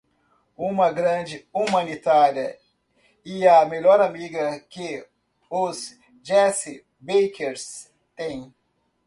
[0.57, 2.57] Uma grande humanitária
[3.23, 5.07] e a melhor amiga que
[5.47, 8.51] os Jessie Bakers têm.